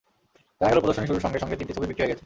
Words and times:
জানা 0.59 0.69
গেল, 0.71 0.79
প্রদর্শনী 0.83 1.07
শুরুর 1.09 1.23
সঙ্গে 1.25 1.41
সঙ্গে 1.43 1.57
তিনটি 1.59 1.73
ছবি 1.75 1.87
বিক্রি 1.89 2.01
হয়ে 2.01 2.11
গেছে। 2.11 2.19